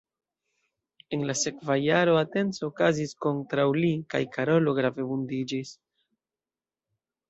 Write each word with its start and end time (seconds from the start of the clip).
En 1.17 1.25
la 1.31 1.35
sekva 1.41 1.75
jaro 1.81 2.17
atenco 2.23 2.71
okazis 2.73 3.15
kontraŭ 3.29 3.69
li 3.79 3.95
kaj 4.17 4.25
Karolo 4.35 4.77
grave 4.83 5.11
vundiĝis. 5.15 5.81